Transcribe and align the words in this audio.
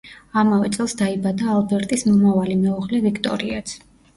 ამავე 0.43 0.69
წელს 0.75 0.95
დაიბადა 1.01 1.51
ალბერტის 1.57 2.07
მომავალი 2.09 2.59
მეუღლე 2.65 3.03
ვიქტორიაც. 3.05 3.79